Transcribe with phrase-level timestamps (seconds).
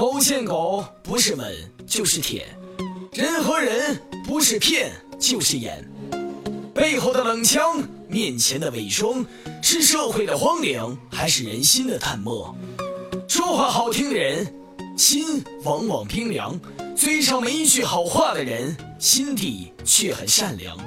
[0.00, 1.54] 狗见狗，不是吻
[1.86, 2.42] 就是舔；
[3.12, 5.86] 人和人不是骗就是演。
[6.74, 9.22] 背后的冷枪，面前的伪装，
[9.60, 12.56] 是社会的荒凉，还是人心的淡漠？
[13.28, 14.50] 说话好听的人，
[14.96, 16.58] 心往往冰凉；
[16.96, 20.78] 嘴上没一句好话的人，心底却很善良。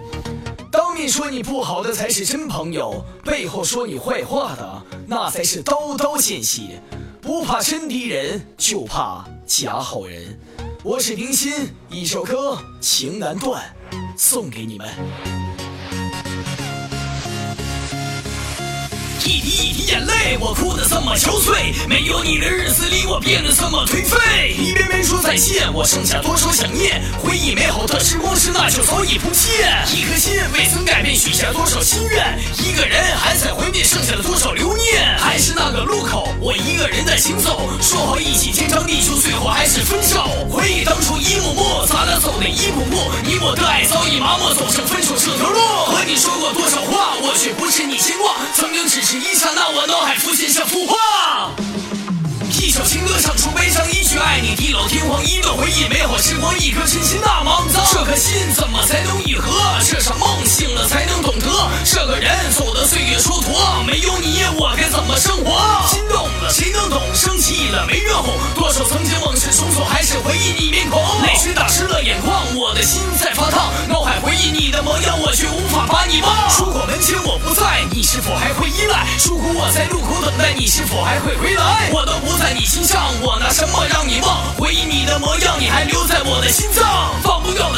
[0.72, 6.82] 当面说你不好的才是真朋友，背后说你坏话的那才是刀刀见血。
[7.24, 10.38] 不怕真敌人，就怕假好人。
[10.84, 11.54] 我是冰心，
[11.90, 13.64] 一首歌《情难断》，
[14.18, 14.86] 送给你们。
[19.26, 21.88] 一滴一滴眼泪，我哭得这么憔悴。
[21.88, 24.54] 没有你的日子里，我变得这么颓废。
[24.58, 27.02] 一遍遍说再见，我剩下多少想念？
[27.24, 29.72] 回忆美好的时光是那就早已不见。
[29.96, 32.38] 一颗心未曾改变，许下多少心愿？
[32.58, 35.18] 一个人还在怀念，剩下了多少留念？
[35.18, 36.03] 还是那个路，
[37.82, 40.24] 说好一起天长地久，最后还是分手。
[40.52, 45.60] 回忆当初一幕幕，咱俩走的一步步，你我的爱早已麻木，走上分手这条路。
[45.88, 48.36] 和你说过多少话，我却不是你牵挂。
[48.54, 49.14] 曾经只是。
[49.24, 51.50] 一刹那，我脑海浮现像幅画。
[52.50, 57.86] 一首情歌唱出悲伤，一句爱你地老天荒，一段回忆美好时光，一颗真心那肮脏。
[57.94, 59.03] 这颗心怎么才
[63.44, 65.86] 的岁月蹉跎，没有你我该怎么生活？
[65.88, 67.02] 心动了谁能懂？
[67.14, 68.34] 生气了没人哄？
[68.56, 71.02] 多少曾经往事重走，还是回忆你面孔。
[71.24, 73.72] 泪水打湿了眼眶，我的心在发烫。
[73.90, 76.32] 脑海回忆你的模样，我却无法把你忘。
[76.58, 79.06] 如果门前我不在，你是否还会依赖？
[79.26, 81.90] 如果我在路口等待，你是否还会回来？
[81.92, 84.54] 我都不在你心上，我拿什么让你忘？
[84.58, 86.84] 回忆你的模样，你还留在我的心脏。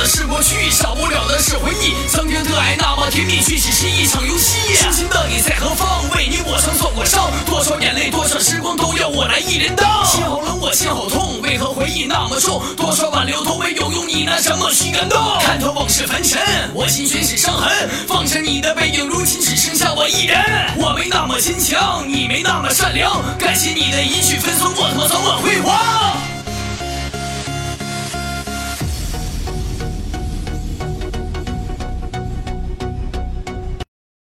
[0.06, 1.94] 是过去，少不了的是回忆。
[2.08, 4.74] 曾经的爱那么甜蜜，却只是一场游戏。
[4.86, 6.08] 如今的你在何方？
[6.16, 10.06] 为你我曾受过伤，多少眼泪，多少时光，都要我来一人当。
[10.06, 12.62] 心好冷，我心好痛，为何回忆那么重？
[12.76, 15.20] 多少挽留都没有用，你拿什么去感动？
[15.42, 16.42] 看透往事凡尘，
[16.74, 17.90] 我心全是伤痕。
[18.08, 20.40] 放着你的背影，如今只剩下我一人。
[20.78, 23.22] 我没那么坚强，你没那么善良。
[23.38, 26.05] 感谢你的一句分手，我他妈早晚辉煌。